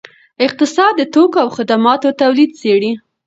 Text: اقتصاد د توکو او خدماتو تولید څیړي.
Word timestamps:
اقتصاد 0.45 0.93
د 0.97 1.01
توکو 1.13 1.37
او 1.43 1.49
خدماتو 1.57 2.17
تولید 2.21 2.51
څیړي. 2.59 2.91